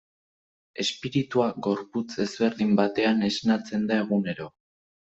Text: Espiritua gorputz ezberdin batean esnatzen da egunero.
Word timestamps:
Espiritua 0.83 1.51
gorputz 1.69 2.07
ezberdin 2.27 2.75
batean 2.83 3.25
esnatzen 3.31 3.89
da 3.93 4.05
egunero. 4.09 4.53